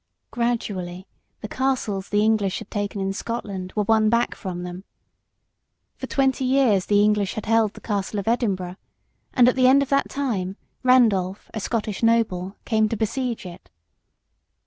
Gradually 0.31 1.05
the 1.41 1.47
castles 1.47 2.09
the 2.09 2.23
English 2.23 2.57
had 2.57 2.71
taken 2.71 2.99
in 2.99 3.13
Scotland 3.13 3.71
were 3.75 3.83
won 3.83 4.09
back 4.09 4.33
from 4.33 4.63
them. 4.63 4.83
For 5.97 6.07
twenty 6.07 6.43
years 6.43 6.87
the 6.87 7.03
English 7.03 7.35
had 7.35 7.45
held 7.45 7.73
the 7.75 7.81
Castle 7.81 8.17
of 8.17 8.27
Edinburgh, 8.27 8.77
and 9.35 9.47
at 9.47 9.55
the 9.55 9.67
end 9.67 9.83
of 9.83 9.89
that 9.89 10.09
time, 10.09 10.57
Randolph, 10.81 11.51
a 11.53 11.59
Scottish 11.59 12.01
noble, 12.01 12.55
came 12.65 12.89
to 12.89 12.97
besiege 12.97 13.45
it. 13.45 13.69